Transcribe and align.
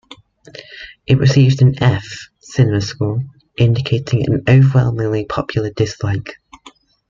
It 1.05 1.19
received 1.19 1.61
an 1.61 1.75
"F" 1.83 2.29
CinemaScore, 2.41 3.21
indicating 3.55 4.25
overwhelmingly 4.49 5.25
popular 5.25 5.69
dislike. 5.69 6.37